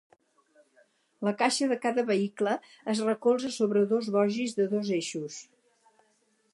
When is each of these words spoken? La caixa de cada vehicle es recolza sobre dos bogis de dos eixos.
La 1.27 1.33
caixa 1.41 1.67
de 1.73 1.77
cada 1.83 2.05
vehicle 2.09 2.55
es 2.95 3.03
recolza 3.11 3.53
sobre 3.59 3.87
dos 3.93 4.11
bogis 4.19 4.59
de 4.63 4.69
dos 4.77 4.93
eixos. 5.01 5.41